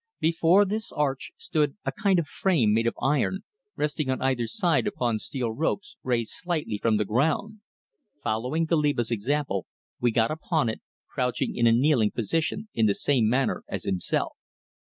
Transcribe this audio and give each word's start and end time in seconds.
Before 0.19 0.65
this 0.65 0.91
arch 0.91 1.31
stood 1.37 1.75
a 1.85 1.91
kind 1.91 2.17
of 2.17 2.25
frame 2.25 2.73
made 2.73 2.87
of 2.87 2.95
iron 2.99 3.41
resting 3.75 4.09
on 4.09 4.19
either 4.19 4.47
side 4.47 4.87
upon 4.87 5.19
steel 5.19 5.51
ropes 5.51 5.95
raised 6.01 6.31
slightly 6.33 6.79
from 6.79 6.97
the 6.97 7.05
ground. 7.05 7.59
Following 8.23 8.65
Goliba's 8.65 9.11
example, 9.11 9.67
we 9.99 10.09
got 10.09 10.31
upon 10.31 10.69
it, 10.69 10.81
crouching 11.07 11.55
in 11.55 11.67
a 11.67 11.71
kneeling 11.71 12.09
position 12.09 12.67
in 12.73 12.87
the 12.87 12.95
same 12.95 13.29
manner 13.29 13.63
as 13.69 13.83
himself. 13.83 14.33